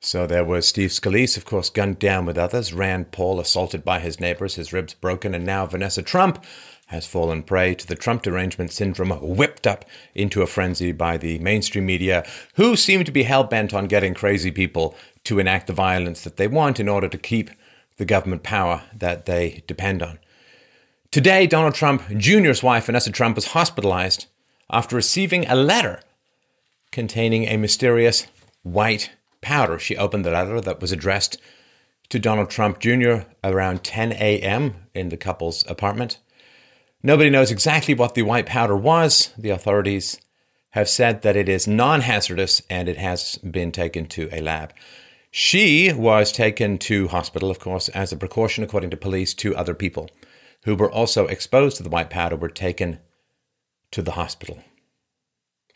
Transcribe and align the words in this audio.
So 0.00 0.26
there 0.26 0.44
was 0.44 0.66
Steve 0.66 0.90
Scalise, 0.90 1.36
of 1.36 1.44
course, 1.44 1.70
gunned 1.70 1.98
down 1.98 2.24
with 2.24 2.38
others, 2.38 2.72
Rand 2.72 3.10
Paul 3.10 3.40
assaulted 3.40 3.84
by 3.84 3.98
his 3.98 4.20
neighbors, 4.20 4.54
his 4.54 4.72
ribs 4.72 4.94
broken, 4.94 5.34
and 5.34 5.44
now 5.44 5.66
Vanessa 5.66 6.02
Trump 6.02 6.44
has 6.86 7.06
fallen 7.06 7.42
prey 7.42 7.74
to 7.74 7.86
the 7.86 7.96
Trump 7.96 8.22
derangement 8.22 8.72
syndrome, 8.72 9.10
whipped 9.10 9.66
up 9.66 9.84
into 10.14 10.40
a 10.40 10.46
frenzy 10.46 10.92
by 10.92 11.18
the 11.18 11.38
mainstream 11.40 11.84
media, 11.84 12.24
who 12.54 12.76
seem 12.76 13.04
to 13.04 13.12
be 13.12 13.24
hell 13.24 13.44
bent 13.44 13.74
on 13.74 13.86
getting 13.86 14.14
crazy 14.14 14.50
people 14.50 14.94
to 15.24 15.38
enact 15.38 15.66
the 15.66 15.72
violence 15.72 16.22
that 16.22 16.36
they 16.36 16.46
want 16.46 16.78
in 16.78 16.88
order 16.88 17.08
to 17.08 17.18
keep 17.18 17.50
the 17.96 18.04
government 18.04 18.42
power 18.44 18.84
that 18.94 19.26
they 19.26 19.62
depend 19.66 20.02
on. 20.02 20.18
Today, 21.10 21.46
Donald 21.46 21.74
Trump 21.74 22.02
Jr.'s 22.16 22.62
wife, 22.62 22.86
Vanessa 22.86 23.10
Trump, 23.10 23.34
was 23.34 23.48
hospitalized 23.48 24.26
after 24.70 24.94
receiving 24.94 25.44
a 25.46 25.56
letter 25.56 26.00
containing 26.92 27.44
a 27.44 27.56
mysterious 27.56 28.28
white 28.62 29.10
powder. 29.40 29.78
She 29.78 29.96
opened 29.96 30.24
the 30.24 30.30
letter 30.30 30.60
that 30.60 30.80
was 30.80 30.92
addressed 30.92 31.40
to 32.08 32.18
Donald 32.18 32.50
Trump 32.50 32.78
Jr. 32.78 33.20
around 33.44 33.84
10 33.84 34.12
a.m. 34.12 34.74
in 34.94 35.10
the 35.10 35.16
couple's 35.16 35.64
apartment. 35.68 36.18
Nobody 37.02 37.30
knows 37.30 37.50
exactly 37.50 37.94
what 37.94 38.14
the 38.14 38.22
white 38.22 38.46
powder 38.46 38.76
was. 38.76 39.32
The 39.38 39.50
authorities 39.50 40.20
have 40.70 40.88
said 40.88 41.22
that 41.22 41.36
it 41.36 41.48
is 41.48 41.68
non 41.68 42.00
hazardous 42.00 42.62
and 42.68 42.88
it 42.88 42.96
has 42.96 43.36
been 43.38 43.72
taken 43.72 44.06
to 44.06 44.28
a 44.32 44.40
lab. 44.40 44.72
She 45.30 45.92
was 45.92 46.32
taken 46.32 46.78
to 46.78 47.08
hospital, 47.08 47.50
of 47.50 47.58
course, 47.58 47.88
as 47.90 48.12
a 48.12 48.16
precaution, 48.16 48.64
according 48.64 48.90
to 48.90 48.96
police. 48.96 49.34
Two 49.34 49.54
other 49.54 49.74
people 49.74 50.08
who 50.64 50.74
were 50.74 50.90
also 50.90 51.26
exposed 51.26 51.76
to 51.76 51.82
the 51.82 51.90
white 51.90 52.10
powder 52.10 52.36
were 52.36 52.48
taken 52.48 52.98
to 53.90 54.02
the 54.02 54.12
hospital. 54.12 54.58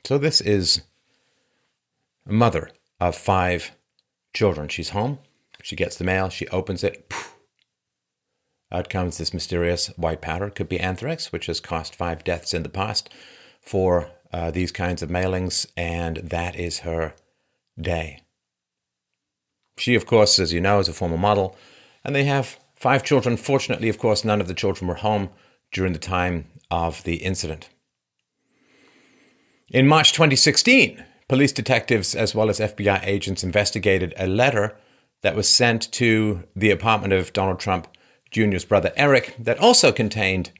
So, 0.05 0.19
this 0.19 0.41
is 0.41 0.83
a 2.27 2.33
mother 2.33 2.71
of 3.03 3.17
five 3.17 3.73
children. 4.33 4.69
She's 4.69 4.91
home. 4.91 5.19
She 5.61 5.75
gets 5.75 5.97
the 5.97 6.05
mail. 6.05 6.29
She 6.29 6.47
opens 6.49 6.85
it. 6.85 7.13
Out 8.71 8.89
comes 8.89 9.19
this 9.19 9.35
mysterious 9.35 9.89
white 9.97 10.23
powder. 10.23 10.49
Could 10.49 10.69
be 10.69 10.79
anthrax, 10.79 11.33
which 11.33 11.47
has 11.47 11.59
caused 11.59 11.97
five 11.97 12.23
deaths 12.23 12.55
in 12.55 12.63
the 12.63 12.69
past 12.69 13.11
for 13.61 14.09
uh, 14.33 14.53
these 14.53 14.71
kinds 14.71 15.03
of 15.03 15.11
mailings, 15.11 15.67
and 15.77 16.19
that 16.19 16.55
is 16.55 16.81
her 16.81 17.15
day. 17.79 18.23
She, 19.77 19.97
of 19.97 20.07
course, 20.07 20.39
as 20.39 20.53
you 20.53 20.61
know, 20.61 20.79
is 20.79 20.89
a 20.89 20.93
former 20.93 21.19
model, 21.19 21.57
and 22.05 22.15
they 22.15 22.25
have 22.25 22.57
five 22.77 23.03
children. 23.03 23.37
Fortunately, 23.37 23.89
of 23.89 23.99
course, 23.99 24.25
none 24.25 24.41
of 24.41 24.47
the 24.47 24.55
children 24.55 24.87
were 24.87 24.95
home 24.95 25.31
during 25.73 25.93
the 25.93 25.99
time 25.99 26.47
of 26.71 27.03
the 27.03 27.17
incident. 27.17 27.69
In 29.69 29.89
March 29.89 30.13
2016, 30.13 31.05
police 31.33 31.51
detectives 31.51 32.15
as 32.15 32.35
well 32.35 32.51
as 32.51 32.61
FBI 32.61 33.01
agents 33.07 33.43
investigated 33.43 34.13
a 34.19 34.27
letter 34.27 34.77
that 35.23 35.35
was 35.35 35.49
sent 35.49 35.91
to 35.91 36.43
the 36.55 36.71
apartment 36.71 37.15
of 37.15 37.33
Donald 37.33 37.59
Trump 37.59 37.89
Jr.'s 38.31 38.67
brother 38.67 38.93
Eric 38.97 39.35
that 39.39 39.59
also 39.59 39.93
contained 39.93 40.51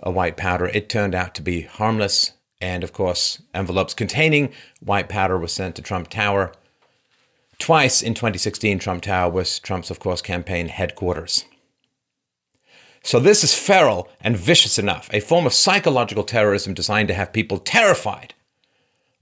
a 0.00 0.10
white 0.10 0.36
powder. 0.36 0.66
It 0.66 0.90
turned 0.90 1.14
out 1.14 1.34
to 1.34 1.40
be 1.40 1.62
harmless. 1.62 2.32
And 2.60 2.84
of 2.84 2.92
course, 2.92 3.40
envelopes 3.54 3.94
containing 3.94 4.52
white 4.80 5.08
powder 5.08 5.38
were 5.38 5.48
sent 5.48 5.76
to 5.76 5.82
Trump 5.82 6.10
Tower. 6.10 6.52
Twice 7.58 8.02
in 8.02 8.12
2016, 8.12 8.80
Trump 8.80 9.02
Tower 9.02 9.30
was 9.30 9.58
Trump's, 9.58 9.90
of 9.90 9.98
course, 9.98 10.20
campaign 10.20 10.68
headquarters. 10.68 11.46
So 13.02 13.18
this 13.18 13.42
is 13.42 13.54
feral 13.54 14.10
and 14.20 14.36
vicious 14.36 14.78
enough, 14.78 15.08
a 15.14 15.20
form 15.20 15.46
of 15.46 15.54
psychological 15.54 16.24
terrorism 16.24 16.74
designed 16.74 17.08
to 17.08 17.14
have 17.14 17.32
people 17.32 17.56
terrified 17.56 18.34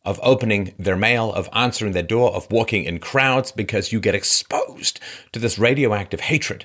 of 0.09 0.19
opening 0.23 0.75
their 0.79 0.97
mail, 0.97 1.31
of 1.35 1.51
answering 1.53 1.93
their 1.93 2.03
door, 2.03 2.35
of 2.35 2.51
walking 2.51 2.85
in 2.85 2.99
crowds 2.99 3.53
because 3.53 3.93
you 3.93 4.01
get 4.01 4.15
exposed 4.15 4.99
to 5.33 5.39
this 5.39 5.59
radioactive 5.59 6.21
hatred 6.21 6.65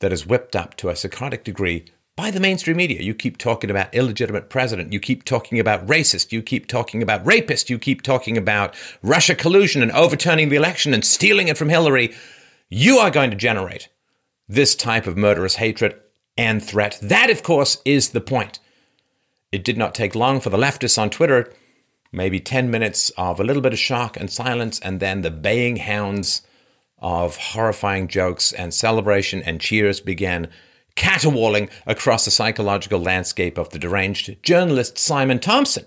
that 0.00 0.12
is 0.12 0.26
whipped 0.26 0.54
up 0.54 0.76
to 0.76 0.90
a 0.90 0.94
psychotic 0.94 1.42
degree 1.42 1.86
by 2.16 2.30
the 2.30 2.38
mainstream 2.38 2.76
media. 2.76 3.00
You 3.00 3.14
keep 3.14 3.38
talking 3.38 3.70
about 3.70 3.94
illegitimate 3.94 4.50
president. 4.50 4.92
You 4.92 5.00
keep 5.00 5.24
talking 5.24 5.58
about 5.58 5.86
racist. 5.86 6.32
You 6.32 6.42
keep 6.42 6.66
talking 6.66 7.02
about 7.02 7.24
rapist. 7.24 7.70
You 7.70 7.78
keep 7.78 8.02
talking 8.02 8.36
about 8.36 8.74
Russia 9.02 9.34
collusion 9.34 9.80
and 9.80 9.92
overturning 9.92 10.50
the 10.50 10.56
election 10.56 10.92
and 10.92 11.02
stealing 11.02 11.48
it 11.48 11.56
from 11.56 11.70
Hillary. 11.70 12.14
You 12.68 12.98
are 12.98 13.10
going 13.10 13.30
to 13.30 13.36
generate 13.36 13.88
this 14.46 14.74
type 14.74 15.06
of 15.06 15.16
murderous 15.16 15.56
hatred 15.56 15.98
and 16.36 16.62
threat. 16.62 16.98
That, 17.00 17.30
of 17.30 17.42
course, 17.42 17.80
is 17.86 18.10
the 18.10 18.20
point. 18.20 18.58
It 19.50 19.64
did 19.64 19.78
not 19.78 19.94
take 19.94 20.14
long 20.14 20.40
for 20.40 20.50
the 20.50 20.58
leftists 20.58 21.00
on 21.00 21.08
Twitter, 21.08 21.50
maybe 22.12 22.40
10 22.40 22.70
minutes 22.70 23.10
of 23.16 23.38
a 23.38 23.44
little 23.44 23.62
bit 23.62 23.72
of 23.72 23.78
shock 23.78 24.16
and 24.16 24.30
silence, 24.30 24.80
and 24.80 25.00
then 25.00 25.22
the 25.22 25.30
baying 25.30 25.76
hounds 25.76 26.42
of 26.98 27.36
horrifying 27.36 28.08
jokes 28.08 28.52
and 28.52 28.74
celebration 28.74 29.42
and 29.42 29.60
cheers 29.60 30.00
began 30.00 30.48
caterwauling 30.96 31.70
across 31.86 32.24
the 32.24 32.30
psychological 32.30 33.00
landscape 33.00 33.56
of 33.56 33.70
the 33.70 33.78
deranged 33.78 34.36
journalist 34.42 34.98
Simon 34.98 35.38
Thompson. 35.38 35.86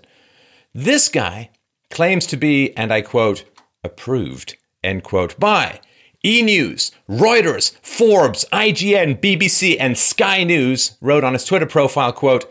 This 0.74 1.08
guy 1.08 1.50
claims 1.90 2.26
to 2.26 2.36
be, 2.36 2.76
and 2.76 2.92
I 2.92 3.02
quote, 3.02 3.44
approved, 3.84 4.56
end 4.82 5.04
quote, 5.04 5.38
by 5.38 5.80
E 6.24 6.42
News, 6.42 6.90
Reuters, 7.08 7.76
Forbes, 7.82 8.46
IGN, 8.52 9.20
BBC, 9.20 9.76
and 9.78 9.96
Sky 9.96 10.42
News, 10.42 10.96
wrote 11.00 11.22
on 11.22 11.34
his 11.34 11.44
Twitter 11.44 11.66
profile, 11.66 12.12
quote, 12.12 12.50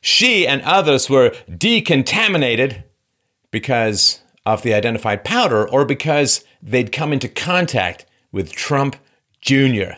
she 0.00 0.46
and 0.46 0.62
others 0.62 1.10
were 1.10 1.30
decontaminated 1.50 2.84
because 3.50 4.20
of 4.44 4.62
the 4.62 4.74
identified 4.74 5.24
powder 5.24 5.68
or 5.68 5.84
because 5.84 6.44
they'd 6.62 6.92
come 6.92 7.12
into 7.12 7.28
contact 7.28 8.06
with 8.32 8.52
Trump 8.52 8.96
Jr. 9.40 9.92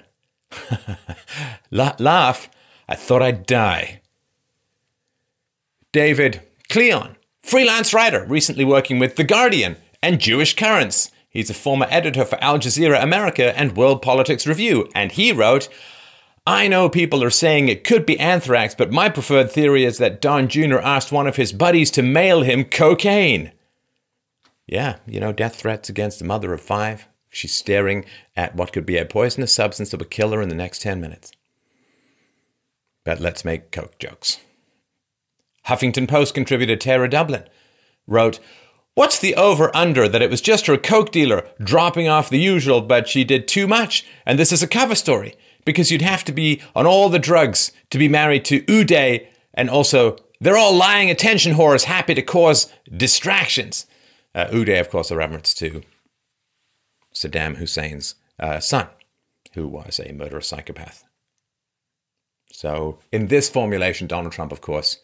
Laugh, 1.71 2.51
I 2.89 2.95
thought 2.95 3.23
I'd 3.23 3.47
die. 3.47 4.01
David 5.93 6.43
Klion, 6.69 7.17
freelance 7.43 7.93
writer, 7.93 8.25
recently 8.27 8.65
working 8.65 8.99
with 8.99 9.17
The 9.17 9.25
Guardian 9.25 9.77
and 10.03 10.21
Jewish 10.21 10.55
Currents. 10.57 11.11
He's 11.29 11.51
a 11.51 11.55
former 11.55 11.87
editor 11.91 12.25
for 12.25 12.43
Al 12.43 12.59
Jazeera 12.59 13.03
America 13.03 13.57
and 13.59 13.77
World 13.77 14.03
Politics 14.03 14.47
Review, 14.47 14.89
and 14.95 15.13
he 15.13 15.33
wrote, 15.33 15.69
I 16.47 16.69
know 16.69 16.89
people 16.89 17.23
are 17.23 17.31
saying 17.31 17.69
it 17.69 17.85
could 17.85 18.07
be 18.07 18.19
anthrax, 18.19 18.75
but 18.75 18.91
my 18.91 19.09
preferred 19.09 19.51
theory 19.51 19.85
is 19.85 19.99
that 19.99 20.21
Don 20.21 20.49
Jr. 20.49 20.79
asked 20.79 21.13
one 21.13 21.27
of 21.27 21.37
his 21.37 21.53
buddies 21.53 21.91
to 21.93 22.03
mail 22.03 22.43
him 22.43 22.65
cocaine. 22.65 23.53
Yeah, 24.67 24.97
you 25.07 25.21
know, 25.21 25.33
death 25.33 25.57
threats 25.57 25.89
against 25.89 26.19
the 26.19 26.25
mother 26.25 26.53
of 26.53 26.61
five. 26.61 27.07
She's 27.29 27.55
staring 27.55 28.05
at 28.37 28.55
what 28.57 28.73
could 28.73 28.87
be 28.87 28.97
a 28.97 29.05
poisonous 29.05 29.53
substance 29.53 29.91
that 29.91 30.01
would 30.01 30.11
kill 30.11 30.33
her 30.33 30.41
in 30.41 30.49
the 30.49 30.55
next 30.55 30.83
10 30.83 31.01
minutes. 31.01 31.33
But 33.05 33.21
let's 33.21 33.45
make 33.45 33.71
Coke 33.71 33.99
jokes. 33.99 34.41
Huffington 35.67 36.09
Post 36.09 36.35
contributor 36.35 36.77
Tara 36.77 37.09
Dublin 37.09 37.45
wrote, 38.07 38.41
What's 38.95 39.19
the 39.19 39.35
over 39.37 39.75
under 39.75 40.09
that 40.09 40.23
it 40.23 40.31
was 40.31 40.41
just 40.41 40.67
her 40.67 40.77
Coke 40.77 41.13
dealer 41.13 41.47
dropping 41.63 42.09
off 42.09 42.29
the 42.29 42.41
usual, 42.41 42.81
but 42.81 43.09
she 43.09 43.25
did 43.25 43.47
too 43.47 43.69
much? 43.69 44.05
And 44.27 44.39
this 44.39 44.53
is 44.53 44.63
a 44.63 44.69
cover 44.69 44.95
story 44.95 45.37
because 45.65 45.91
you'd 45.91 46.03
have 46.03 46.25
to 46.25 46.33
be 46.33 46.61
on 46.75 46.87
all 46.87 47.09
the 47.09 47.19
drugs 47.19 47.73
to 47.91 47.99
be 47.99 48.09
married 48.09 48.45
to 48.47 48.63
Uday, 48.63 49.27
and 49.55 49.69
also 49.69 50.17
they're 50.41 50.57
all 50.57 50.75
lying 50.75 51.11
attention 51.11 51.55
whores 51.55 51.85
happy 51.85 52.15
to 52.15 52.23
cause 52.23 52.73
distractions. 52.97 53.87
Uh, 54.35 54.47
Uday, 54.47 54.81
of 54.81 54.91
course, 54.91 55.11
a 55.11 55.17
reference 55.17 55.53
to 55.55 55.83
Saddam 57.15 57.57
Hussein's 57.57 58.15
uh, 58.39 58.61
son, 58.61 58.87
who 59.55 59.67
was 59.69 60.01
a 60.01 60.13
murderous 60.13 60.49
psychopath. 60.49 61.05
So, 62.53 62.99
in 63.13 63.27
this 63.27 63.49
formulation, 63.49 64.07
Donald 64.07 64.33
Trump, 64.33 64.53
of 64.53 64.61
course, 64.61 64.99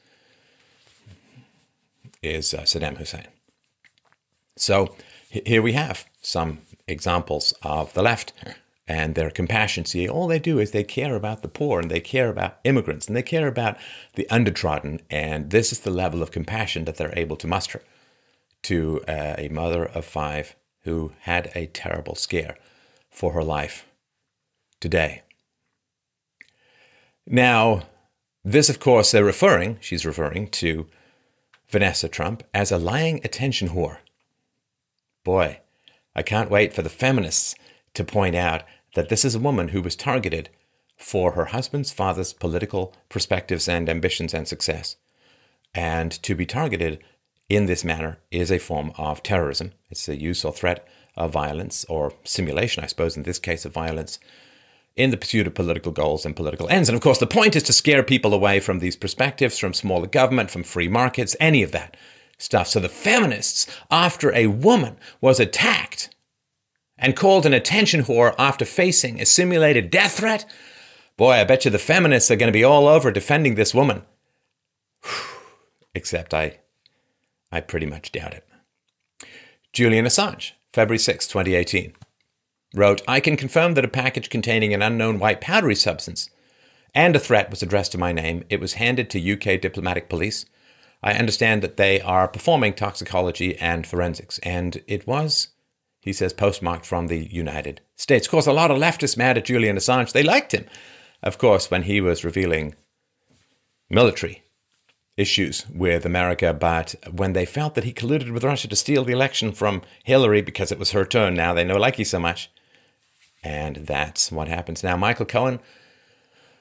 is 2.22 2.54
uh, 2.54 2.62
Saddam 2.62 2.96
Hussein. 2.96 3.26
So, 4.56 4.96
here 5.28 5.62
we 5.62 5.72
have 5.72 6.06
some 6.22 6.58
examples 6.86 7.52
of 7.62 7.92
the 7.94 8.02
left 8.02 8.32
and 8.88 9.14
their 9.14 9.30
compassion. 9.30 9.84
See, 9.84 10.08
all 10.08 10.26
they 10.26 10.38
do 10.38 10.58
is 10.58 10.70
they 10.70 10.84
care 10.84 11.16
about 11.16 11.42
the 11.42 11.48
poor 11.48 11.80
and 11.80 11.90
they 11.90 12.00
care 12.00 12.28
about 12.28 12.58
immigrants 12.64 13.06
and 13.06 13.16
they 13.16 13.22
care 13.22 13.48
about 13.48 13.76
the 14.14 14.26
undertrodden. 14.30 15.00
And 15.10 15.50
this 15.50 15.72
is 15.72 15.80
the 15.80 15.90
level 15.90 16.22
of 16.22 16.30
compassion 16.30 16.84
that 16.84 16.96
they're 16.96 17.18
able 17.18 17.36
to 17.36 17.46
muster 17.46 17.82
to 18.62 19.02
uh, 19.08 19.34
a 19.38 19.48
mother 19.48 19.86
of 19.86 20.04
five 20.04 20.56
who 20.82 21.12
had 21.20 21.50
a 21.54 21.66
terrible 21.66 22.14
scare 22.14 22.56
for 23.10 23.32
her 23.32 23.42
life 23.42 23.86
today. 24.80 25.22
Now, 27.26 27.82
this, 28.44 28.68
of 28.68 28.78
course, 28.78 29.10
they're 29.10 29.24
referring, 29.24 29.78
she's 29.80 30.06
referring 30.06 30.48
to 30.50 30.86
Vanessa 31.68 32.08
Trump 32.08 32.44
as 32.54 32.70
a 32.70 32.78
lying 32.78 33.20
attention 33.24 33.70
whore. 33.70 33.98
Boy, 35.24 35.58
I 36.14 36.22
can't 36.22 36.50
wait 36.50 36.72
for 36.72 36.82
the 36.82 36.88
feminists 36.88 37.56
to 37.94 38.04
point 38.04 38.36
out 38.36 38.62
that 38.96 39.10
this 39.10 39.26
is 39.26 39.34
a 39.34 39.38
woman 39.38 39.68
who 39.68 39.82
was 39.82 39.94
targeted 39.94 40.48
for 40.96 41.32
her 41.32 41.46
husband's 41.46 41.92
father's 41.92 42.32
political 42.32 42.94
perspectives 43.10 43.68
and 43.68 43.90
ambitions 43.90 44.32
and 44.32 44.48
success. 44.48 44.96
And 45.74 46.10
to 46.22 46.34
be 46.34 46.46
targeted 46.46 47.04
in 47.50 47.66
this 47.66 47.84
manner 47.84 48.18
is 48.30 48.50
a 48.50 48.58
form 48.58 48.92
of 48.96 49.22
terrorism. 49.22 49.72
It's 49.90 50.06
the 50.06 50.18
use 50.18 50.46
or 50.46 50.52
threat 50.52 50.88
of 51.14 51.30
violence, 51.30 51.84
or 51.90 52.14
simulation, 52.24 52.82
I 52.82 52.86
suppose, 52.86 53.18
in 53.18 53.24
this 53.24 53.38
case, 53.38 53.66
of 53.66 53.72
violence, 53.72 54.18
in 54.96 55.10
the 55.10 55.16
pursuit 55.18 55.46
of 55.46 55.54
political 55.54 55.92
goals 55.92 56.24
and 56.24 56.34
political 56.34 56.68
ends. 56.68 56.88
And 56.88 56.96
of 56.96 57.02
course, 57.02 57.18
the 57.18 57.26
point 57.26 57.54
is 57.54 57.62
to 57.64 57.74
scare 57.74 58.02
people 58.02 58.32
away 58.32 58.60
from 58.60 58.78
these 58.78 58.96
perspectives, 58.96 59.58
from 59.58 59.74
smaller 59.74 60.06
government, 60.06 60.50
from 60.50 60.62
free 60.62 60.88
markets, 60.88 61.36
any 61.38 61.62
of 61.62 61.72
that 61.72 61.98
stuff. 62.38 62.68
So 62.68 62.80
the 62.80 62.88
feminists, 62.88 63.66
after 63.90 64.34
a 64.34 64.46
woman 64.46 64.96
was 65.20 65.38
attacked 65.38 66.14
and 66.98 67.16
called 67.16 67.46
an 67.46 67.54
attention 67.54 68.04
whore 68.04 68.34
after 68.38 68.64
facing 68.64 69.20
a 69.20 69.26
simulated 69.26 69.90
death 69.90 70.18
threat, 70.18 70.44
boy, 71.16 71.32
I 71.32 71.44
bet 71.44 71.64
you 71.64 71.70
the 71.70 71.78
feminists 71.78 72.30
are 72.30 72.36
going 72.36 72.48
to 72.48 72.58
be 72.58 72.64
all 72.64 72.88
over 72.88 73.10
defending 73.10 73.54
this 73.54 73.74
woman. 73.74 74.02
Except 75.94 76.34
I, 76.34 76.58
I 77.52 77.60
pretty 77.60 77.86
much 77.86 78.12
doubt 78.12 78.34
it. 78.34 78.46
Julian 79.72 80.06
Assange, 80.06 80.52
February 80.72 80.98
6, 80.98 81.26
2018 81.26 81.92
wrote, 82.74 83.00
I 83.08 83.20
can 83.20 83.36
confirm 83.36 83.74
that 83.74 83.84
a 83.84 83.88
package 83.88 84.28
containing 84.28 84.74
an 84.74 84.82
unknown 84.82 85.18
white 85.18 85.40
powdery 85.40 85.74
substance 85.74 86.28
and 86.94 87.14
a 87.14 87.20
threat 87.20 87.50
was 87.50 87.62
addressed 87.62 87.92
to 87.92 87.98
my 87.98 88.10
name. 88.10 88.44
It 88.48 88.58
was 88.58 88.74
handed 88.74 89.10
to 89.10 89.32
UK 89.32 89.60
diplomatic 89.60 90.08
police. 90.08 90.46
I 91.02 91.12
understand 91.12 91.62
that 91.62 91.76
they 91.76 92.00
are 92.00 92.26
performing 92.26 92.72
toxicology 92.72 93.56
and 93.58 93.86
forensics, 93.86 94.38
and 94.38 94.82
it 94.86 95.06
was, 95.06 95.48
he 96.06 96.12
says, 96.12 96.32
postmarked 96.32 96.86
from 96.86 97.08
the 97.08 97.26
United 97.32 97.80
States. 97.96 98.28
Of 98.28 98.30
course, 98.30 98.46
a 98.46 98.52
lot 98.52 98.70
of 98.70 98.78
leftists 98.78 99.16
mad 99.16 99.36
at 99.36 99.44
Julian 99.44 99.76
Assange. 99.76 100.12
They 100.12 100.22
liked 100.22 100.52
him, 100.52 100.64
of 101.20 101.36
course, 101.36 101.68
when 101.68 101.82
he 101.82 102.00
was 102.00 102.24
revealing 102.24 102.76
military 103.90 104.44
issues 105.16 105.66
with 105.74 106.06
America, 106.06 106.54
but 106.54 106.94
when 107.10 107.32
they 107.32 107.44
felt 107.44 107.74
that 107.74 107.82
he 107.82 107.92
colluded 107.92 108.32
with 108.32 108.44
Russia 108.44 108.68
to 108.68 108.76
steal 108.76 109.02
the 109.02 109.12
election 109.12 109.50
from 109.50 109.82
Hillary 110.04 110.42
because 110.42 110.70
it 110.70 110.78
was 110.78 110.92
her 110.92 111.04
turn 111.04 111.34
now, 111.34 111.52
they 111.52 111.64
know 111.64 111.76
like 111.76 112.04
so 112.06 112.20
much, 112.20 112.52
and 113.42 113.76
that's 113.76 114.30
what 114.30 114.46
happens 114.46 114.84
now. 114.84 114.96
Michael 114.96 115.26
Cohen, 115.26 115.58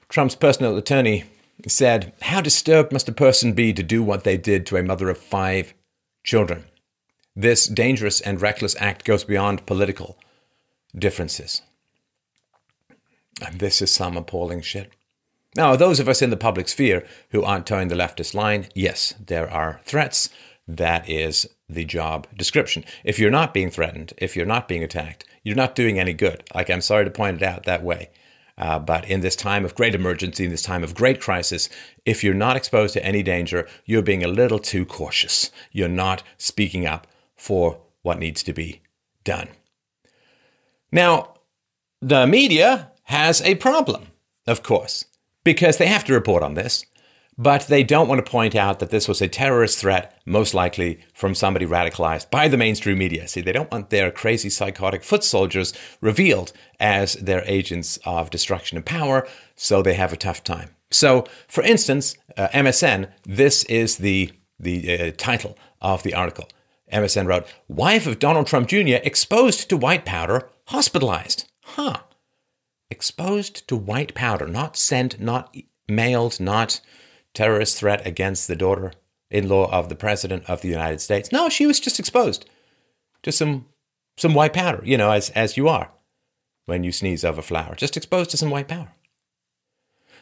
Trump's 0.10 0.36
personal 0.36 0.76
attorney, 0.76 1.26
said, 1.68 2.14
How 2.24 2.42
disturbed 2.42 2.92
must 2.92 3.08
a 3.10 3.14
person 3.14 3.54
be 3.54 3.74
to 3.74 3.84
do 3.84 4.02
what 4.02 4.24
they 4.24 4.38
did 4.38 4.66
to 4.66 4.78
a 4.78 4.84
mother 4.84 5.10
of 5.10 5.20
five 5.20 5.76
children? 6.24 6.66
This 7.36 7.68
dangerous 7.68 8.22
and 8.22 8.42
reckless 8.42 8.76
act 8.80 9.04
goes 9.04 9.26
beyond 9.26 9.66
political 9.66 10.18
differences. 10.98 11.62
And 13.46 13.60
this 13.60 13.82
is 13.82 13.92
some 13.92 14.16
appalling 14.16 14.62
shit. 14.62 14.92
Now, 15.56 15.76
those 15.76 16.00
of 16.00 16.08
us 16.08 16.22
in 16.22 16.30
the 16.30 16.38
public 16.38 16.68
sphere 16.68 17.06
who 17.32 17.44
aren't 17.44 17.66
toeing 17.66 17.90
the 17.90 17.96
leftist 17.96 18.34
line, 18.34 18.68
yes, 18.74 19.14
there 19.26 19.50
are 19.50 19.82
threats. 19.84 20.30
That 20.68 21.10
is 21.10 21.48
the 21.70 21.86
job 21.86 22.28
description. 22.36 22.86
If 23.04 23.20
you're 23.20 23.32
not 23.32 23.54
being 23.54 23.70
threatened, 23.70 24.14
if 24.18 24.36
you're 24.36 24.46
not 24.46 24.68
being 24.68 24.84
attacked, 24.84 25.26
you're 25.44 25.56
not 25.56 25.76
doing 25.76 26.00
any 26.00 26.14
good. 26.14 26.44
Like, 26.54 26.70
I'm 26.70 26.82
sorry 26.82 27.06
to 27.06 27.12
point 27.12 27.38
it 27.38 27.44
out 27.44 27.64
that 27.64 27.84
way. 27.84 28.10
Uh, 28.58 28.80
but 28.80 29.06
in 29.10 29.20
this 29.20 29.36
time 29.36 29.66
of 29.66 29.76
great 29.76 29.94
emergency, 29.94 30.46
in 30.46 30.52
this 30.52 30.62
time 30.62 30.84
of 30.84 30.96
great 30.96 31.20
crisis, 31.20 31.70
if 32.06 32.24
you're 32.24 32.34
not 32.34 32.56
exposed 32.56 32.94
to 32.94 33.06
any 33.06 33.22
danger, 33.22 33.68
you're 33.86 34.02
being 34.02 34.24
a 34.24 34.30
little 34.30 34.60
too 34.60 34.86
cautious. 34.86 35.52
You're 35.72 35.90
not 35.90 36.24
speaking 36.38 36.86
up 36.86 37.06
for 37.46 37.80
what 38.02 38.20
needs 38.20 38.42
to 38.44 38.54
be 38.54 38.82
done. 39.24 39.48
Now, 40.92 41.36
the 42.02 42.26
media 42.26 42.92
has 43.04 43.42
a 43.42 43.56
problem, 43.56 44.08
of 44.48 44.64
course, 44.64 45.06
because 45.44 45.78
they 45.78 45.88
have 45.88 46.06
to 46.06 46.14
report 46.14 46.44
on 46.44 46.56
this 46.56 46.86
but 47.38 47.68
they 47.68 47.84
don't 47.84 48.08
want 48.08 48.24
to 48.24 48.32
point 48.32 48.56
out 48.56 48.80
that 48.80 48.92
this 48.92 49.08
was 49.08 49.22
a 49.22 49.28
terrorist 49.28 49.78
threat, 49.78 50.20
most 50.26 50.54
likely 50.54 51.00
from 51.14 51.36
somebody 51.36 51.66
radicalized 51.66 52.30
by 52.30 52.48
the 52.48 52.58
mainstream 52.58 52.98
media. 52.98 53.28
See, 53.28 53.42
they 53.42 53.52
don't 53.52 53.72
want 53.72 53.90
their 53.90 54.10
crazy 54.12 54.50
psychotic 54.50 55.04
foot 55.04 55.24
soldiers 55.24 55.74
revealed 56.02 56.54
as 56.80 57.14
their 57.16 57.44
agents 57.46 58.00
of 58.06 58.30
destruction 58.30 58.78
and 58.78 58.86
power, 58.86 59.28
so 59.56 59.82
they 59.82 59.96
have 59.96 60.14
a 60.14 60.18
tough 60.18 60.44
time. 60.44 60.70
So, 60.92 61.26
for 61.48 61.64
instance, 61.64 62.16
uh, 62.38 62.48
MSN, 62.54 63.12
this 63.24 63.64
is 63.66 63.98
the, 63.98 64.32
the 64.60 65.00
uh, 65.00 65.12
title 65.18 65.58
of 65.82 66.04
the 66.04 66.14
article. 66.14 66.48
MSN 66.92 67.28
wrote, 67.28 67.48
Wife 67.68 68.06
of 68.08 68.20
Donald 68.20 68.48
Trump 68.48 68.68
Jr. 68.68 69.00
exposed 69.04 69.70
to 69.70 69.78
white 69.78 70.06
powder, 70.06 70.50
hospitalized. 70.68 71.52
Huh. 71.64 71.98
Exposed 72.90 73.68
to 73.68 73.76
white 73.76 74.14
powder, 74.14 74.48
not 74.48 74.78
sent, 74.78 75.20
not 75.20 75.56
mailed, 75.88 76.40
not 76.40 76.82
terrorist 77.34 77.78
threat 77.78 78.06
against 78.06 78.48
the 78.48 78.56
daughter 78.56 78.94
in 79.32 79.50
law 79.50 79.70
of 79.72 79.90
the 79.90 79.96
President 79.96 80.44
of 80.48 80.62
the 80.62 80.70
United 80.70 81.02
States. 81.02 81.32
No, 81.32 81.50
she 81.50 81.66
was 81.66 81.80
just 81.80 82.00
exposed 82.00 82.50
to 83.24 83.32
some, 83.32 83.66
some 84.18 84.34
white 84.34 84.54
powder, 84.54 84.82
you 84.84 84.98
know, 84.98 85.12
as, 85.12 85.32
as 85.32 85.58
you 85.58 85.68
are 85.68 85.92
when 86.66 86.84
you 86.84 86.92
sneeze 86.92 87.26
over 87.26 87.42
flour, 87.42 87.76
just 87.76 87.98
exposed 87.98 88.30
to 88.32 88.38
some 88.38 88.50
white 88.50 88.68
powder. 88.68 88.92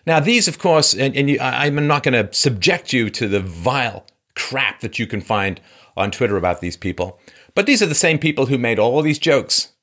Now, 0.06 0.20
these, 0.20 0.48
of 0.48 0.60
course, 0.60 0.94
and, 0.94 1.16
and 1.16 1.30
you, 1.30 1.40
I, 1.40 1.66
I'm 1.66 1.88
not 1.88 2.04
going 2.04 2.14
to 2.14 2.34
subject 2.34 2.92
you 2.92 3.10
to 3.12 3.28
the 3.28 3.40
vile 3.40 4.06
crap 4.36 4.82
that 4.82 5.00
you 5.00 5.08
can 5.08 5.22
find 5.22 5.62
on 5.96 6.12
Twitter 6.12 6.38
about 6.38 6.62
these 6.62 6.78
people, 6.78 7.20
but 7.56 7.66
these 7.66 7.82
are 7.82 7.88
the 7.88 7.96
same 7.96 8.18
people 8.18 8.48
who 8.48 8.58
made 8.58 8.80
all 8.80 9.02
these 9.02 9.20
jokes 9.20 9.74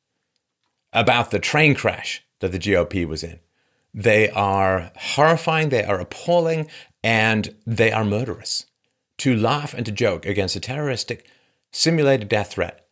about 0.93 1.31
the 1.31 1.38
train 1.38 1.75
crash 1.75 2.25
that 2.41 2.52
the 2.52 2.58
GOP 2.58 3.06
was 3.06 3.23
in. 3.23 3.41
They 3.93 4.31
are 4.31 4.93
horrifying, 4.97 5.69
they 5.69 5.85
are 5.85 6.00
appalling, 6.00 6.69
and 7.02 7.55
they 7.67 7.93
are 7.93 8.05
murderous. 8.05 8.67
To 9.19 9.37
laugh 9.37 9.75
and 9.75 9.85
to 9.87 9.93
joke 9.93 10.25
against 10.25 10.56
a 10.56 10.61
terroristic 10.61 11.26
simulated 11.73 12.29
death 12.29 12.53
threat 12.53 12.87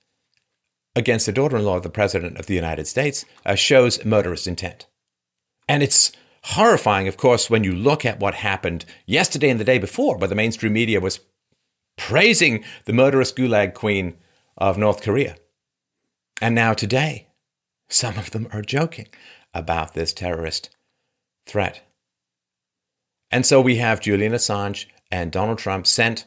against 0.95 1.27
the 1.27 1.33
daughter 1.33 1.57
in 1.57 1.65
law 1.65 1.77
of 1.77 1.83
the 1.83 1.91
President 1.91 2.39
of 2.39 2.47
the 2.47 2.55
United 2.55 2.87
States 2.87 3.25
uh, 3.47 3.55
shows 3.55 4.05
murderous 4.05 4.47
intent. 4.47 4.87
And 5.69 5.83
it's 5.83 6.13
horrifying, 6.45 7.09
of 7.09 7.17
course, 7.17 7.49
when 7.49 7.65
you 7.65 7.73
look 7.73 8.05
at 8.05 8.21
what 8.21 8.35
happened 8.35 8.85
yesterday 9.07 9.49
and 9.49 9.61
the 9.61 9.65
day 9.65 9.79
before, 9.79 10.17
where 10.17 10.29
the 10.29 10.35
mainstream 10.35 10.73
media 10.73 11.01
was 11.01 11.21
praising 11.99 12.65
the 12.87 12.95
murderous 12.95 13.33
gulag 13.33 13.75
queen 13.75 14.17
of 14.57 14.79
North 14.79 15.03
Korea. 15.03 15.37
And 16.41 16.55
now 16.55 16.73
today, 16.73 17.29
some 17.91 18.17
of 18.17 18.31
them 18.31 18.49
are 18.53 18.63
joking 18.63 19.09
about 19.53 19.93
this 19.93 20.15
terrorist 20.15 20.71
threat. 21.47 21.83
And 23.31 23.45
so 23.45 23.61
we 23.61 23.77
have 23.77 24.01
Julian 24.01 24.33
Assange 24.33 24.87
and 25.11 25.31
Donald 25.31 25.59
Trump 25.59 25.87
sent 25.87 26.25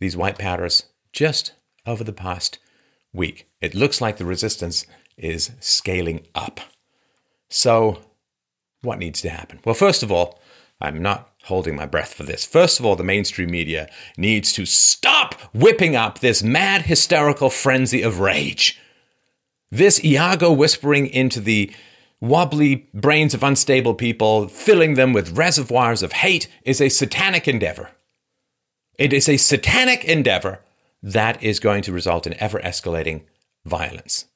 these 0.00 0.16
white 0.16 0.38
powders 0.38 0.86
just 1.12 1.52
over 1.86 2.02
the 2.02 2.12
past 2.12 2.58
week. 3.12 3.48
It 3.60 3.74
looks 3.74 4.00
like 4.00 4.16
the 4.16 4.24
resistance 4.24 4.86
is 5.16 5.52
scaling 5.60 6.26
up. 6.34 6.60
So, 7.50 8.02
what 8.80 8.98
needs 8.98 9.20
to 9.20 9.28
happen? 9.28 9.60
Well, 9.64 9.74
first 9.74 10.02
of 10.02 10.10
all, 10.10 10.40
I'm 10.80 11.00
not 11.00 11.31
holding 11.44 11.74
my 11.76 11.86
breath 11.86 12.14
for 12.14 12.22
this. 12.22 12.44
First 12.44 12.78
of 12.78 12.86
all, 12.86 12.96
the 12.96 13.04
mainstream 13.04 13.50
media 13.50 13.88
needs 14.16 14.52
to 14.54 14.64
stop 14.64 15.34
whipping 15.52 15.96
up 15.96 16.18
this 16.18 16.42
mad, 16.42 16.82
hysterical 16.82 17.50
frenzy 17.50 18.02
of 18.02 18.20
rage. 18.20 18.80
This 19.70 20.04
Iago 20.04 20.52
whispering 20.52 21.06
into 21.06 21.40
the 21.40 21.72
wobbly 22.20 22.88
brains 22.94 23.34
of 23.34 23.42
unstable 23.42 23.94
people, 23.94 24.46
filling 24.48 24.94
them 24.94 25.12
with 25.12 25.36
reservoirs 25.36 26.02
of 26.02 26.12
hate, 26.12 26.48
is 26.62 26.80
a 26.80 26.88
satanic 26.88 27.48
endeavor. 27.48 27.90
It 28.98 29.12
is 29.12 29.28
a 29.28 29.36
satanic 29.36 30.04
endeavor 30.04 30.60
that 31.02 31.42
is 31.42 31.58
going 31.58 31.82
to 31.82 31.92
result 31.92 32.26
in 32.26 32.34
ever 32.40 32.60
escalating 32.60 33.22
violence. 33.64 34.26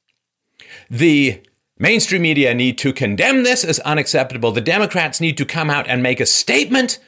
The 0.90 1.42
mainstream 1.78 2.22
media 2.22 2.54
need 2.54 2.78
to 2.78 2.92
condemn 2.92 3.42
this 3.42 3.64
as 3.64 3.78
unacceptable. 3.80 4.52
The 4.52 4.60
Democrats 4.60 5.20
need 5.20 5.36
to 5.38 5.44
come 5.44 5.70
out 5.70 5.86
and 5.88 6.02
make 6.02 6.20
a 6.20 6.26
statement 6.26 6.98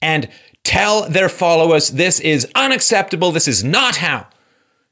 and 0.00 0.28
tell 0.64 1.08
their 1.08 1.28
followers 1.28 1.90
this 1.90 2.20
is 2.20 2.48
unacceptable. 2.54 3.32
This 3.32 3.48
is 3.48 3.64
not 3.64 3.96
how 3.96 4.26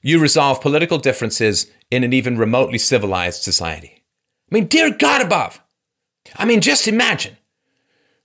you 0.02 0.18
resolve 0.18 0.60
political 0.60 0.98
differences 0.98 1.70
in 1.90 2.04
an 2.04 2.12
even 2.12 2.38
remotely 2.38 2.78
civilized 2.78 3.42
society. 3.42 4.04
I 4.50 4.54
mean, 4.54 4.66
dear 4.66 4.90
God 4.90 5.20
above. 5.20 5.60
I 6.36 6.44
mean, 6.44 6.60
just 6.60 6.88
imagine 6.88 7.36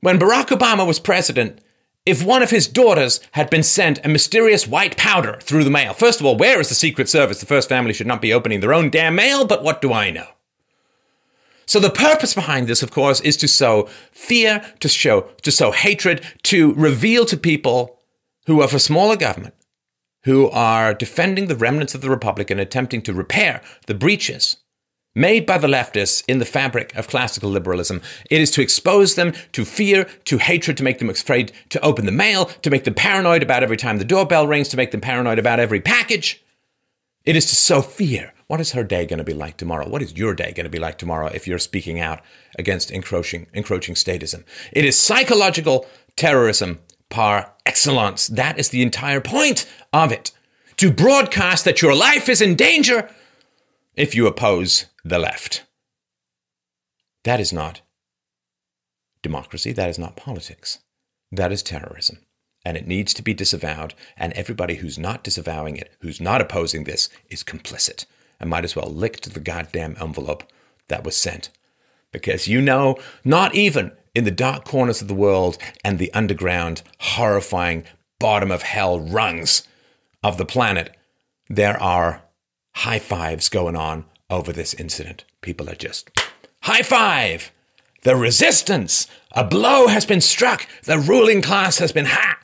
when 0.02 0.20
Barack 0.20 0.48
Obama 0.48 0.86
was 0.86 1.00
president, 1.00 1.60
if 2.06 2.24
one 2.24 2.44
of 2.44 2.52
his 2.52 2.68
daughters 2.68 3.20
had 3.32 3.50
been 3.50 3.64
sent 3.64 4.06
a 4.06 4.10
mysterious 4.10 4.68
white 4.68 4.96
powder 4.96 5.40
through 5.42 5.64
the 5.64 5.72
mail. 5.72 5.94
First 5.94 6.20
of 6.20 6.26
all, 6.26 6.38
where 6.38 6.60
is 6.60 6.70
the 6.70 6.76
Secret 6.76 7.10
Service? 7.10 7.40
The 7.40 7.48
first 7.48 7.68
family 7.68 7.94
should 7.94 8.06
not 8.06 8.22
be 8.22 8.34
opening 8.34 8.60
their 8.60 8.74
own 8.74 8.92
damn 8.92 9.16
mail, 9.16 9.46
but 9.46 9.64
what 9.64 9.82
do 9.82 9.92
I 9.92 10.12
know? 10.12 10.28
So 11.66 11.80
the 11.80 11.90
purpose 11.90 12.34
behind 12.34 12.68
this, 12.68 12.84
of 12.84 12.92
course, 12.92 13.22
is 13.22 13.38
to 13.38 13.48
sow 13.48 13.90
fear, 14.12 14.64
to 14.80 14.88
show, 14.88 15.22
to 15.42 15.52
sow 15.52 15.72
hatred, 15.72 16.24
to 16.44 16.74
reveal 16.76 17.26
to 17.26 17.38
people 17.38 18.00
who 18.46 18.62
are 18.62 18.68
for 18.68 18.80
smaller 18.80 19.16
government, 19.16 19.56
who 20.24 20.50
are 20.50 20.94
defending 20.94 21.48
the 21.48 21.56
remnants 21.56 21.96
of 21.96 22.02
the 22.02 22.10
republic 22.10 22.52
and 22.52 22.60
attempting 22.60 23.02
to 23.04 23.14
repair 23.14 23.62
the 23.88 23.96
breaches 23.96 24.58
made 25.16 25.46
by 25.46 25.58
the 25.58 25.68
leftists 25.68 26.24
in 26.28 26.40
the 26.40 26.46
fabric 26.46 26.94
of 26.96 27.08
classical 27.08 27.50
liberalism. 27.50 28.02
It 28.30 28.42
is 28.42 28.52
to 28.52 28.62
expose 28.62 29.16
them 29.16 29.34
to 29.54 29.64
fear, 29.64 30.06
to 30.26 30.38
hatred, 30.38 30.78
to 30.78 30.84
make 30.84 31.00
them 31.00 31.10
afraid 31.10 31.54
to 31.70 31.84
open 31.84 32.06
the 32.06 32.12
mail, 32.12 32.46
to 32.46 32.70
make 32.70 32.84
them 32.84 32.94
paranoid 32.94 33.42
about 33.42 33.64
every 33.64 33.78
time 33.78 33.98
the 33.98 34.06
doorbell 34.06 34.46
rings, 34.46 34.68
to 34.70 34.78
make 34.78 34.92
them 34.92 35.02
paranoid 35.02 35.40
about 35.40 35.60
every 35.60 35.80
package. 35.80 36.44
It 37.24 37.36
is 37.36 37.46
to 37.48 37.56
sow 37.56 37.82
fear 37.82 38.34
What 38.48 38.62
is 38.62 38.74
her 38.74 38.84
day 38.84 39.06
going 39.06 39.18
to 39.18 39.24
be 39.24 39.34
like 39.34 39.58
tomorrow? 39.58 39.90
What 39.90 40.04
is 40.04 40.16
your 40.16 40.36
day 40.36 40.52
going 40.52 40.66
to 40.66 40.70
be 40.70 40.80
like 40.80 40.98
tomorrow 40.98 41.28
if 41.28 41.48
you're 41.48 41.58
speaking 41.58 42.00
out 42.00 42.22
against 42.60 42.92
encroaching, 42.92 43.48
encroaching 43.54 43.96
statism? 43.96 44.44
It 44.72 44.86
is 44.86 45.00
psychological 45.00 45.88
terrorism 46.16 46.80
par 47.10 47.54
excellence. 47.66 48.28
That 48.28 48.60
is 48.60 48.70
the 48.70 48.84
entire 48.84 49.22
point 49.22 49.66
of 49.92 50.12
it. 50.12 50.32
To 50.78 50.92
broadcast 50.92 51.66
that 51.66 51.82
your 51.82 51.96
life 51.96 52.30
is 52.30 52.42
in 52.42 52.56
danger 52.56 53.10
if 53.96 54.14
you 54.14 54.28
oppose 54.28 54.86
the 55.04 55.18
left. 55.18 55.66
That 57.24 57.40
is 57.40 57.52
not 57.52 57.82
democracy. 59.24 59.72
That 59.72 59.90
is 59.90 59.98
not 59.98 60.16
politics. 60.16 60.80
That 61.32 61.52
is 61.52 61.64
terrorism. 61.64 62.20
And 62.64 62.78
it 62.78 62.86
needs 62.88 63.14
to 63.16 63.24
be 63.24 63.34
disavowed. 63.34 63.96
And 64.16 64.34
everybody 64.34 64.76
who's 64.76 65.00
not 65.00 65.24
disavowing 65.24 65.78
it, 65.78 65.92
who's 66.02 66.22
not 66.22 66.42
opposing 66.42 66.84
this, 66.84 67.10
is 67.30 67.44
complicit. 67.44 68.06
Might 68.46 68.64
as 68.64 68.76
well 68.76 68.90
lick 68.90 69.20
to 69.22 69.30
the 69.30 69.40
goddamn 69.40 69.96
envelope 70.00 70.44
that 70.88 71.04
was 71.04 71.16
sent. 71.16 71.50
Because 72.12 72.48
you 72.48 72.62
know, 72.62 72.98
not 73.24 73.56
even 73.56 73.92
in 74.14 74.24
the 74.24 74.32
dark 74.32 74.64
corners 74.64 75.02
of 75.02 75.08
the 75.08 75.14
world 75.14 75.58
and 75.84 76.00
the 76.00 76.14
underground, 76.14 76.82
horrifying 77.00 77.84
bottom 78.20 78.52
of 78.52 78.62
hell 78.62 79.00
rungs 79.00 79.68
of 80.24 80.38
the 80.38 80.46
planet, 80.46 80.96
there 81.50 81.82
are 81.82 82.24
high 82.76 83.00
fives 83.00 83.50
going 83.50 83.76
on 83.76 84.06
over 84.30 84.52
this 84.52 84.74
incident. 84.74 85.26
People 85.42 85.70
are 85.70 85.76
just 85.76 86.10
high 86.62 86.82
five! 86.82 87.52
The 88.04 88.16
resistance! 88.16 89.08
A 89.32 89.44
blow 89.44 89.88
has 89.88 90.06
been 90.06 90.22
struck! 90.22 90.68
The 90.84 91.00
ruling 91.00 91.42
class 91.42 91.80
has 91.80 91.92
been 91.92 92.06
ha! 92.06 92.40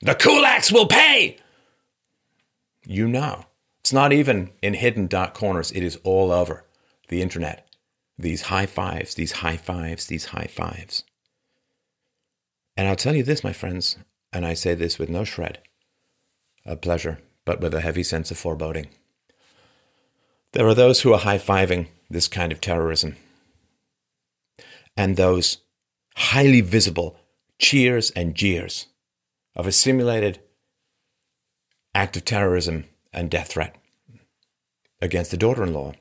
The 0.00 0.14
kulaks 0.14 0.72
will 0.72 0.86
pay! 0.86 1.38
You 2.86 3.08
know. 3.08 3.46
It's 3.82 3.92
not 3.92 4.12
even 4.12 4.50
in 4.62 4.74
hidden 4.74 5.08
dark 5.08 5.34
corners, 5.34 5.72
it 5.72 5.82
is 5.82 5.98
all 6.04 6.30
over 6.30 6.64
the 7.08 7.20
internet 7.20 7.66
these 8.16 8.42
high 8.42 8.66
fives, 8.66 9.14
these 9.14 9.32
high 9.32 9.56
fives, 9.56 10.06
these 10.06 10.26
high 10.26 10.46
fives. 10.46 11.02
And 12.76 12.86
I'll 12.86 12.94
tell 12.94 13.16
you 13.16 13.24
this, 13.24 13.42
my 13.42 13.52
friends, 13.52 13.96
and 14.32 14.46
I 14.46 14.54
say 14.54 14.74
this 14.74 14.98
with 14.98 15.08
no 15.08 15.24
shred 15.24 15.58
of 16.64 16.80
pleasure, 16.80 17.18
but 17.44 17.60
with 17.60 17.74
a 17.74 17.80
heavy 17.80 18.04
sense 18.04 18.30
of 18.30 18.38
foreboding. 18.38 18.90
There 20.52 20.68
are 20.68 20.74
those 20.74 21.00
who 21.00 21.12
are 21.12 21.18
high 21.18 21.38
fiving 21.38 21.88
this 22.08 22.28
kind 22.28 22.52
of 22.52 22.60
terrorism, 22.60 23.16
and 24.96 25.16
those 25.16 25.58
highly 26.14 26.60
visible 26.60 27.16
cheers 27.58 28.10
and 28.12 28.36
jeers 28.36 28.86
of 29.56 29.66
a 29.66 29.72
simulated 29.72 30.38
act 31.94 32.16
of 32.16 32.24
terrorism 32.24 32.84
and 33.12 33.30
death 33.30 33.48
threat 33.48 33.76
against 35.00 35.30
the 35.30 35.36
daughter 35.36 35.62
in 35.62 35.74
law 35.74 35.92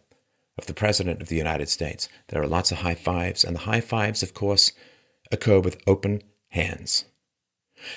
of 0.58 0.68
the 0.68 0.74
President 0.74 1.22
of 1.22 1.28
the 1.28 1.36
United 1.36 1.70
States. 1.70 2.08
There 2.28 2.42
are 2.42 2.48
lots 2.48 2.72
of 2.72 2.80
high 2.80 2.96
fives, 2.96 3.44
and 3.44 3.56
the 3.56 3.62
high 3.62 3.82
fives, 3.82 4.22
of 4.22 4.34
course, 4.34 4.72
occur 5.32 5.60
with 5.60 5.82
open 5.88 6.22
hands. 6.50 7.06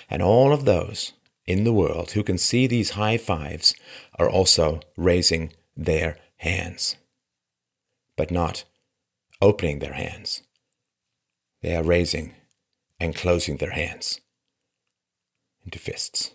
And 0.08 0.22
all 0.22 0.52
of 0.52 0.64
those 0.64 1.12
in 1.46 1.64
the 1.64 1.72
world 1.72 2.12
who 2.12 2.22
can 2.22 2.38
see 2.38 2.66
these 2.66 2.90
high 2.90 3.18
fives 3.18 3.74
are 4.18 4.30
also 4.30 4.80
raising 4.96 5.52
their 5.76 6.16
hands, 6.36 6.96
but 8.16 8.30
not 8.30 8.64
opening 9.42 9.80
their 9.80 9.92
hands. 9.92 10.42
They 11.60 11.76
are 11.76 11.82
raising 11.82 12.34
and 12.98 13.14
closing 13.14 13.58
their 13.58 13.72
hands 13.72 14.20
into 15.64 15.78
fists. 15.78 16.32